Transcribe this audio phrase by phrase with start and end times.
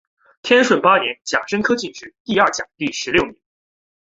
[0.41, 3.39] 天顺八年甲申科进士第二甲第十六名。